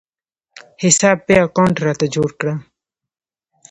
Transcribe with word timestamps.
حساب 0.83 1.17
پې 1.25 1.33
اکاونټ 1.45 1.75
راته 1.85 2.05
جوړ 2.15 2.29
کړه 2.39 2.53